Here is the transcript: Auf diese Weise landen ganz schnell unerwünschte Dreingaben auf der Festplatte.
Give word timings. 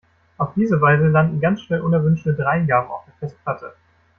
Auf 0.39 0.53
diese 0.55 0.81
Weise 0.81 1.09
landen 1.09 1.39
ganz 1.39 1.61
schnell 1.61 1.81
unerwünschte 1.81 2.33
Dreingaben 2.33 2.89
auf 2.89 3.05
der 3.05 3.13
Festplatte. 3.29 3.75